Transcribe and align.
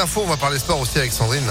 Info, 0.00 0.20
on 0.22 0.26
va 0.26 0.36
parler 0.36 0.60
sport 0.60 0.78
aussi 0.78 0.96
avec 0.98 1.12
Sandrine. 1.12 1.42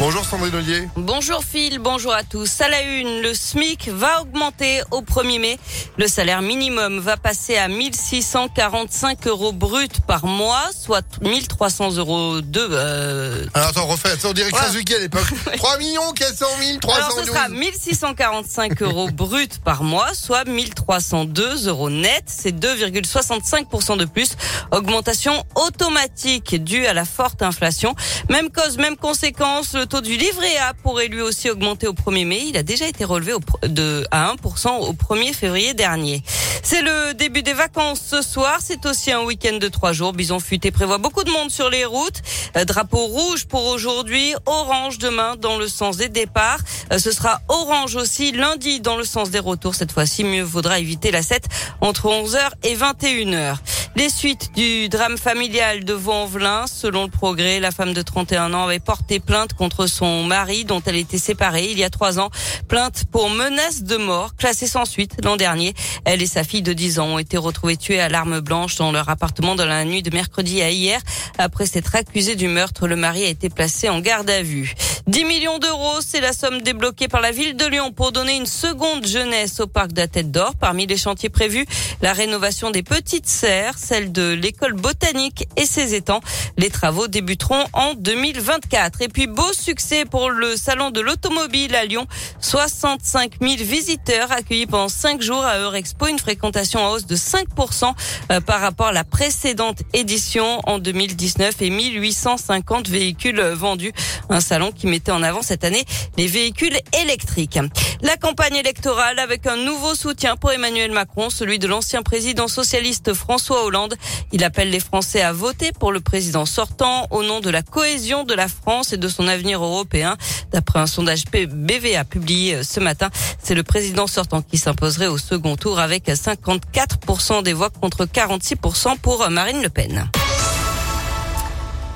Bonjour 0.00 0.24
Sandrine 0.24 0.54
Ollier. 0.54 0.88
Bonjour 0.96 1.44
Phil, 1.44 1.78
bonjour 1.78 2.14
à 2.14 2.22
tous. 2.22 2.62
À 2.62 2.70
la 2.70 2.80
une, 2.80 3.20
le 3.20 3.34
SMIC 3.34 3.90
va 3.90 4.22
augmenter 4.22 4.80
au 4.92 5.02
1er 5.02 5.38
mai. 5.38 5.58
Le 5.98 6.06
salaire 6.08 6.40
minimum 6.40 7.00
va 7.00 7.18
passer 7.18 7.58
à 7.58 7.68
1645 7.68 9.26
euros 9.26 9.52
brut 9.52 10.00
par 10.06 10.24
mois, 10.24 10.70
soit 10.74 11.04
1300 11.20 11.98
euros 11.98 12.40
de... 12.40 12.66
Euh... 12.70 13.44
Alors 13.52 13.68
attends, 13.68 13.86
refais, 13.86 14.08
on 14.24 14.32
dirait 14.32 14.50
que 14.50 14.56
ouais. 14.56 14.94
à 14.96 14.98
l'époque. 15.00 15.26
3 15.58 15.76
millions 15.76 16.12
400 16.12 16.46
000 16.58 16.78
300 16.78 16.96
Alors 16.96 17.18
ce 17.18 17.24
sera 17.26 17.48
1645 17.50 18.80
euros 18.82 19.10
brut 19.10 19.58
par 19.58 19.82
mois, 19.82 20.14
soit 20.14 20.46
1302 20.46 21.68
euros 21.68 21.90
net. 21.90 22.24
C'est 22.24 22.58
2,65% 22.58 23.98
de 23.98 24.06
plus. 24.06 24.30
Augmentation 24.72 25.44
automatique 25.56 26.64
due 26.64 26.86
à 26.86 26.94
la 26.94 27.04
forte 27.04 27.42
inflation. 27.42 27.94
Même 28.30 28.48
cause, 28.50 28.78
même 28.78 28.96
conséquence, 28.96 29.74
le 29.74 29.89
taux 29.90 30.00
du 30.00 30.16
livret 30.16 30.56
A 30.58 30.72
pourrait 30.72 31.08
lui 31.08 31.20
aussi 31.20 31.50
augmenter 31.50 31.88
au 31.88 31.92
1er 31.92 32.24
mai. 32.24 32.44
Il 32.46 32.56
a 32.56 32.62
déjà 32.62 32.86
été 32.86 33.04
relevé 33.04 33.32
de, 33.64 34.06
à 34.12 34.32
1% 34.34 34.86
au 34.86 34.92
1er 34.92 35.34
février 35.34 35.74
dernier. 35.74 36.22
C'est 36.62 36.80
le 36.80 37.12
début 37.14 37.42
des 37.42 37.54
vacances 37.54 38.00
ce 38.06 38.22
soir. 38.22 38.58
C'est 38.60 38.86
aussi 38.86 39.10
un 39.10 39.22
week-end 39.22 39.58
de 39.58 39.66
trois 39.66 39.92
jours. 39.92 40.12
Bison 40.12 40.38
Futé 40.38 40.70
prévoit 40.70 40.98
beaucoup 40.98 41.24
de 41.24 41.30
monde 41.30 41.50
sur 41.50 41.70
les 41.70 41.84
routes. 41.84 42.22
Euh, 42.56 42.64
drapeau 42.64 43.04
rouge 43.06 43.46
pour 43.46 43.66
aujourd'hui, 43.66 44.32
orange 44.46 44.98
demain 44.98 45.34
dans 45.36 45.58
le 45.58 45.66
sens 45.66 45.96
des 45.96 46.08
départs. 46.08 46.60
Euh, 46.92 46.98
ce 46.98 47.10
sera 47.10 47.40
orange 47.48 47.96
aussi 47.96 48.30
lundi 48.30 48.80
dans 48.80 48.96
le 48.96 49.04
sens 49.04 49.30
des 49.30 49.40
retours. 49.40 49.74
Cette 49.74 49.90
fois-ci, 49.90 50.22
mieux 50.22 50.44
vaudra 50.44 50.78
éviter 50.78 51.10
la 51.10 51.22
7 51.22 51.48
entre 51.80 52.06
11h 52.06 52.38
et 52.62 52.76
21h. 52.76 53.56
Les 54.00 54.08
suites 54.08 54.52
du 54.54 54.88
drame 54.88 55.18
familial 55.18 55.84
de 55.84 55.92
Vaux-en-Velin. 55.92 56.66
Selon 56.66 57.04
le 57.04 57.10
progrès, 57.10 57.60
la 57.60 57.70
femme 57.70 57.92
de 57.92 58.00
31 58.00 58.54
ans 58.54 58.64
avait 58.64 58.78
porté 58.78 59.20
plainte 59.20 59.52
contre 59.52 59.86
son 59.86 60.24
mari 60.24 60.64
dont 60.64 60.80
elle 60.86 60.96
était 60.96 61.18
séparée 61.18 61.68
il 61.70 61.78
y 61.78 61.84
a 61.84 61.90
trois 61.90 62.18
ans. 62.18 62.30
Plainte 62.66 63.04
pour 63.12 63.28
menace 63.28 63.82
de 63.82 63.98
mort, 63.98 64.34
classée 64.36 64.66
sans 64.66 64.86
suite 64.86 65.22
l'an 65.22 65.36
dernier. 65.36 65.74
Elle 66.06 66.22
et 66.22 66.26
sa 66.26 66.44
fille 66.44 66.62
de 66.62 66.72
10 66.72 66.98
ans 66.98 67.08
ont 67.08 67.18
été 67.18 67.36
retrouvées 67.36 67.76
tuées 67.76 68.00
à 68.00 68.08
l'arme 68.08 68.40
blanche 68.40 68.76
dans 68.76 68.90
leur 68.90 69.10
appartement 69.10 69.54
dans 69.54 69.66
la 69.66 69.84
nuit 69.84 70.02
de 70.02 70.08
mercredi 70.08 70.62
à 70.62 70.70
hier. 70.70 71.02
Après 71.36 71.66
s'être 71.66 71.94
accusé 71.94 72.36
du 72.36 72.48
meurtre, 72.48 72.88
le 72.88 72.96
mari 72.96 73.24
a 73.24 73.28
été 73.28 73.50
placé 73.50 73.90
en 73.90 74.00
garde 74.00 74.30
à 74.30 74.40
vue. 74.40 74.72
10 75.06 75.24
millions 75.24 75.58
d'euros, 75.58 76.00
c'est 76.00 76.20
la 76.20 76.32
somme 76.32 76.60
débloquée 76.60 77.08
par 77.08 77.20
la 77.20 77.30
ville 77.30 77.56
de 77.56 77.64
Lyon 77.64 77.90
pour 77.90 78.12
donner 78.12 78.36
une 78.36 78.46
seconde 78.46 79.06
jeunesse 79.06 79.58
au 79.60 79.66
parc 79.66 79.92
de 79.92 80.00
la 80.00 80.08
Tête 80.08 80.30
d'Or. 80.30 80.54
Parmi 80.60 80.86
les 80.86 80.96
chantiers 80.96 81.30
prévus, 81.30 81.66
la 82.02 82.12
rénovation 82.12 82.70
des 82.70 82.82
petites 82.82 83.26
serres, 83.26 83.78
celle 83.78 84.12
de 84.12 84.32
l'école 84.32 84.74
botanique 84.74 85.48
et 85.56 85.64
ses 85.64 85.94
étangs. 85.94 86.20
Les 86.58 86.70
travaux 86.70 87.08
débuteront 87.08 87.64
en 87.72 87.94
2024. 87.94 89.00
Et 89.02 89.08
puis 89.08 89.26
beau 89.26 89.52
succès 89.52 90.04
pour 90.04 90.30
le 90.30 90.56
salon 90.56 90.90
de 90.90 91.00
l'automobile 91.00 91.74
à 91.74 91.84
Lyon. 91.84 92.06
65 92.40 93.36
000 93.40 93.54
visiteurs 93.56 94.30
accueillis 94.30 94.66
pendant 94.66 94.88
5 94.88 95.22
jours 95.22 95.44
à 95.44 95.58
Eurexpo, 95.58 96.08
une 96.08 96.18
fréquentation 96.18 96.80
en 96.80 96.90
hausse 96.92 97.06
de 97.06 97.16
5% 97.16 97.94
euh, 98.32 98.40
par 98.40 98.60
rapport 98.60 98.88
à 98.88 98.92
la 98.92 99.04
précédente 99.04 99.82
édition 99.94 100.60
en 100.66 100.78
2019 100.78 101.62
et 101.62 101.70
1850 101.70 102.88
véhicules 102.88 103.40
vendus. 103.40 103.92
Un 104.28 104.40
salon 104.40 104.72
qui 104.72 104.86
en 105.08 105.22
avant 105.22 105.42
cette 105.42 105.64
année 105.64 105.84
les 106.16 106.26
véhicules 106.26 106.78
électriques. 107.00 107.58
La 108.02 108.16
campagne 108.16 108.56
électorale 108.56 109.18
avec 109.18 109.46
un 109.46 109.56
nouveau 109.56 109.94
soutien 109.94 110.36
pour 110.36 110.52
Emmanuel 110.52 110.92
Macron, 110.92 111.30
celui 111.30 111.58
de 111.58 111.66
l'ancien 111.66 112.02
président 112.02 112.48
socialiste 112.48 113.14
François 113.14 113.64
Hollande. 113.64 113.94
Il 114.32 114.44
appelle 114.44 114.70
les 114.70 114.80
Français 114.80 115.22
à 115.22 115.32
voter 115.32 115.72
pour 115.72 115.92
le 115.92 116.00
président 116.00 116.46
sortant 116.46 117.06
au 117.10 117.22
nom 117.22 117.40
de 117.40 117.50
la 117.50 117.62
cohésion 117.62 118.24
de 118.24 118.34
la 118.34 118.48
France 118.48 118.92
et 118.92 118.96
de 118.96 119.08
son 119.08 119.28
avenir 119.28 119.64
européen. 119.64 120.16
D'après 120.52 120.80
un 120.80 120.86
sondage 120.86 121.24
BVA 121.26 122.04
publié 122.04 122.62
ce 122.62 122.80
matin, 122.80 123.10
c'est 123.42 123.54
le 123.54 123.62
président 123.62 124.06
sortant 124.06 124.42
qui 124.42 124.58
s'imposerait 124.58 125.06
au 125.06 125.18
second 125.18 125.56
tour 125.56 125.78
avec 125.78 126.08
54% 126.08 127.42
des 127.42 127.52
voix 127.52 127.70
contre 127.70 128.04
46% 128.04 128.98
pour 128.98 129.28
Marine 129.30 129.62
Le 129.62 129.68
Pen. 129.68 130.10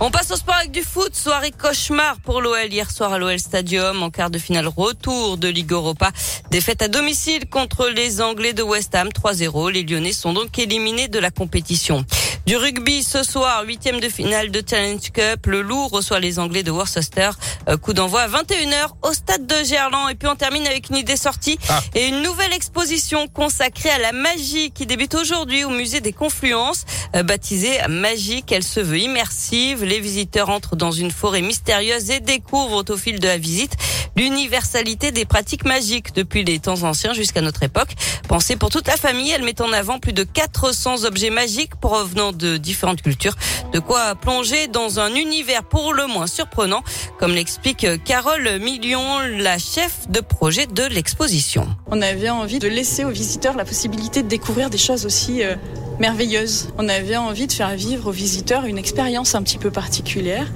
On 0.00 0.10
passe 0.10 0.30
au 0.32 0.36
sport 0.36 0.56
avec 0.56 0.72
du 0.72 0.82
foot. 0.82 1.14
Soirée 1.14 1.52
cauchemar 1.52 2.16
pour 2.20 2.40
l'OL 2.40 2.72
hier 2.72 2.90
soir 2.90 3.12
à 3.12 3.18
l'OL 3.18 3.38
Stadium 3.38 4.02
en 4.02 4.10
quart 4.10 4.30
de 4.30 4.38
finale 4.38 4.66
retour 4.66 5.36
de 5.36 5.48
Ligue 5.48 5.72
Europa. 5.72 6.10
Défaite 6.50 6.82
à 6.82 6.88
domicile 6.88 7.48
contre 7.48 7.88
les 7.88 8.20
Anglais 8.20 8.52
de 8.52 8.62
West 8.62 8.94
Ham 8.94 9.08
3-0. 9.08 9.70
Les 9.70 9.84
Lyonnais 9.84 10.12
sont 10.12 10.32
donc 10.32 10.58
éliminés 10.58 11.08
de 11.08 11.18
la 11.18 11.30
compétition. 11.30 12.04
Du 12.44 12.56
rugby 12.56 13.04
ce 13.04 13.22
soir, 13.22 13.62
huitième 13.64 14.00
de 14.00 14.08
finale 14.08 14.50
de 14.50 14.64
Challenge 14.68 15.12
Cup. 15.12 15.46
Le 15.46 15.62
Loup 15.62 15.86
reçoit 15.86 16.18
les 16.18 16.40
Anglais 16.40 16.64
de 16.64 16.72
Worcester. 16.72 17.30
Euh, 17.68 17.76
coup 17.76 17.92
d'envoi 17.92 18.22
à 18.22 18.28
21h 18.28 18.88
au 19.02 19.12
stade 19.12 19.46
de 19.46 19.54
Gerland. 19.64 20.08
Et 20.10 20.16
puis 20.16 20.28
on 20.28 20.34
termine 20.34 20.66
avec 20.66 20.90
une 20.90 20.96
idée 20.96 21.16
sortie 21.16 21.56
ah. 21.68 21.80
et 21.94 22.08
une 22.08 22.20
nouvelle 22.22 22.52
exposition 22.52 23.28
consacrée 23.28 23.90
à 23.90 23.98
la 23.98 24.10
magie 24.10 24.72
qui 24.72 24.86
débute 24.86 25.14
aujourd'hui 25.14 25.62
au 25.62 25.70
musée 25.70 26.00
des 26.00 26.12
Confluences. 26.12 26.84
Euh, 27.14 27.22
baptisée 27.22 27.78
Magique, 27.88 28.50
elle 28.50 28.64
se 28.64 28.80
veut 28.80 28.98
immersive. 28.98 29.84
Les 29.84 30.00
visiteurs 30.00 30.50
entrent 30.50 30.74
dans 30.74 30.90
une 30.90 31.12
forêt 31.12 31.42
mystérieuse 31.42 32.10
et 32.10 32.18
découvrent 32.18 32.84
au 32.88 32.96
fil 32.96 33.20
de 33.20 33.28
la 33.28 33.38
visite 33.38 33.76
l'universalité 34.16 35.12
des 35.12 35.24
pratiques 35.24 35.64
magiques 35.64 36.14
depuis 36.14 36.44
les 36.44 36.58
temps 36.58 36.82
anciens 36.82 37.12
jusqu'à 37.12 37.40
notre 37.40 37.62
époque. 37.62 37.94
Pensée 38.28 38.56
pour 38.56 38.70
toute 38.70 38.86
la 38.86 38.96
famille, 38.96 39.30
elle 39.30 39.42
met 39.42 39.60
en 39.60 39.72
avant 39.72 39.98
plus 39.98 40.12
de 40.12 40.24
400 40.24 41.04
objets 41.04 41.30
magiques 41.30 41.76
provenant 41.76 42.32
de 42.32 42.56
différentes 42.56 43.02
cultures. 43.02 43.34
De 43.72 43.78
quoi 43.78 44.14
plonger 44.14 44.68
dans 44.68 45.00
un 45.00 45.14
univers 45.14 45.64
pour 45.64 45.94
le 45.94 46.06
moins 46.06 46.26
surprenant, 46.26 46.82
comme 47.18 47.32
l'explique 47.32 47.86
Carole 48.04 48.58
Million, 48.60 49.20
la 49.38 49.58
chef 49.58 50.08
de 50.08 50.20
projet 50.20 50.66
de 50.66 50.84
l'exposition. 50.84 51.66
On 51.86 52.02
avait 52.02 52.30
envie 52.30 52.58
de 52.58 52.68
laisser 52.68 53.04
aux 53.04 53.10
visiteurs 53.10 53.56
la 53.56 53.64
possibilité 53.64 54.22
de 54.22 54.28
découvrir 54.28 54.70
des 54.70 54.78
choses 54.78 55.06
aussi 55.06 55.42
euh, 55.42 55.56
merveilleuse. 55.98 56.68
On 56.78 56.88
avait 56.88 57.16
envie 57.16 57.46
de 57.46 57.52
faire 57.52 57.74
vivre 57.74 58.08
aux 58.08 58.12
visiteurs 58.12 58.64
une 58.64 58.78
expérience 58.78 59.34
un 59.34 59.42
petit 59.42 59.58
peu 59.58 59.70
particulière, 59.70 60.46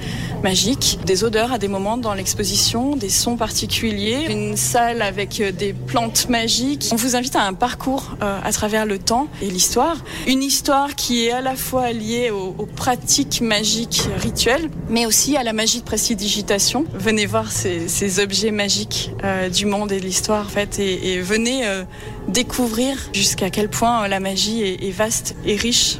magique, 0.43 0.99
des 1.05 1.25
odeurs 1.25 1.53
à 1.53 1.59
des 1.59 1.69
moments 1.69 1.97
dans 1.97 2.15
l'exposition, 2.15 2.97
des 2.97 3.09
sons 3.09 3.37
particuliers, 3.37 4.27
une 4.29 4.57
salle 4.57 5.03
avec 5.03 5.43
des 5.57 5.73
plantes 5.73 6.29
magiques. 6.29 6.89
On 6.93 6.97
vous 6.97 7.17
invite 7.17 7.37
à 7.37 7.43
un 7.43 7.55
parcours 7.55 8.17
euh, 8.23 8.39
à 8.43 8.53
travers 8.53 8.87
le 8.87 8.99
temps 8.99 9.29
et 9.43 9.51
l'histoire. 9.51 9.97
Une 10.27 10.43
histoire 10.43 10.95
qui 10.95 11.27
est 11.27 11.33
à 11.33 11.41
la 11.41 11.55
fois 11.55 11.93
liée 11.93 12.31
aux, 12.31 12.67
pratiques 12.77 13.41
magiques 13.41 14.03
rituelles, 14.19 14.69
mais 14.89 15.07
aussi 15.07 15.37
à 15.37 15.43
la 15.43 15.53
magie 15.53 15.81
de 15.81 15.85
prestidigitation. 15.85 16.85
Venez 16.95 17.27
voir 17.27 17.51
ces, 17.51 18.21
objets 18.21 18.51
magiques 18.51 19.13
euh, 19.25 19.49
du 19.49 19.67
monde 19.67 19.93
et 19.93 20.01
de 20.01 20.05
l'histoire, 20.05 20.47
en 20.47 20.49
fait, 20.49 20.79
et, 20.79 21.21
venez 21.21 21.67
euh, 21.67 21.85
découvrir 22.29 22.97
jusqu'à 23.13 23.51
quel 23.51 23.69
point 23.69 24.09
la 24.09 24.21
magie 24.21 24.63
est 24.63 24.91
vaste 24.91 25.37
et 25.45 25.57
riche. 25.57 25.99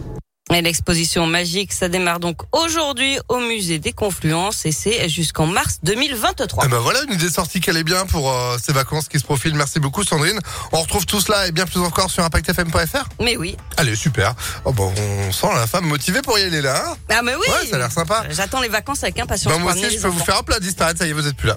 Et 0.55 0.63
l'exposition 0.63 1.27
magique, 1.27 1.73
ça 1.73 1.89
démarre 1.89 2.21
donc 2.21 2.43
aujourd'hui 2.53 3.19
au 3.29 3.41
musée 3.41 3.81
des 3.81 3.93
Confluences 3.93 4.65
et 4.65 4.71
c'est 4.71 5.09
jusqu'en 5.09 5.47
mars 5.47 5.81
2023. 5.83 6.65
Et 6.65 6.69
ben 6.69 6.79
voilà 6.79 7.03
une 7.03 7.15
idée 7.15 7.29
sortie 7.29 7.61
qu'elle 7.61 7.77
est 7.77 7.83
bien 7.83 8.07
pour 8.07 8.31
euh, 8.31 8.57
ces 8.65 8.73
vacances 8.73 9.09
qui 9.09 9.19
se 9.19 9.25
profilent. 9.25 9.57
Merci 9.57 9.81
beaucoup 9.81 10.05
Sandrine. 10.05 10.39
On 10.71 10.81
retrouve 10.81 11.05
tout 11.05 11.21
cela 11.21 11.49
et 11.49 11.53
bien 11.53 11.67
plus 11.67 11.81
encore 11.81 12.11
sur 12.11 12.23
impactfm.fr. 12.23 13.09
Mais 13.21 13.37
oui. 13.37 13.57
Allez 13.77 13.97
super. 13.97 14.37
Oh 14.65 14.73
bon, 14.73 14.95
on 14.97 15.33
sent 15.33 15.49
la 15.53 15.67
femme 15.67 15.87
motivée 15.87 16.23
pour 16.23 16.39
y 16.39 16.43
aller 16.43 16.63
là. 16.63 16.93
Hein 16.93 16.97
ah 17.09 17.23
mais 17.23 17.35
oui. 17.35 17.47
Ouais, 17.49 17.67
ça 17.67 17.75
a 17.75 17.79
l'air 17.81 17.93
sympa. 17.93 18.23
J'attends 18.31 18.61
les 18.61 18.69
vacances 18.69 19.03
avec 19.03 19.19
impatience. 19.19 19.53
Ben 19.53 19.61
moi 19.61 19.73
aussi 19.73 19.91
je 19.91 20.01
peux 20.01 20.09
vous 20.09 20.25
faire 20.25 20.39
un 20.39 20.43
plat 20.45 20.61
disparaître. 20.61 21.01
Ça 21.01 21.09
y 21.09 21.11
est, 21.11 21.13
vous 21.13 21.27
êtes 21.27 21.37
plus 21.37 21.49
là. 21.49 21.57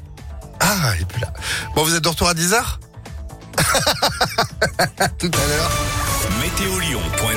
Ah, 0.60 0.94
il 0.96 1.04
est 1.04 1.06
plus 1.06 1.22
là. 1.22 1.32
Bon, 1.76 1.84
vous 1.84 1.94
êtes 1.94 2.04
de 2.04 2.10
retour 2.10 2.28
à 2.28 2.34
10h 2.34 2.80
Tout 5.20 5.32
à 5.34 5.48
l'heure. 5.48 5.72
Météolion.net 6.42 7.30